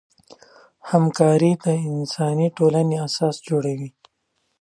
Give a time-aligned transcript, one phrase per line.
[0.89, 3.89] همکاري د انساني ټولنې اساس جوړوي.